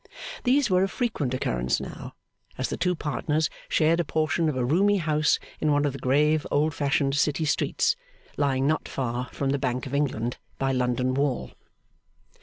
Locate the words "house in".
4.97-5.71